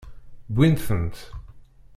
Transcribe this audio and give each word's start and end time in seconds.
Wwint-tent. 0.53 1.17